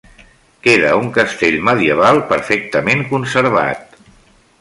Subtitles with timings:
[0.67, 4.01] Queda un castell medieval perfectament conservat.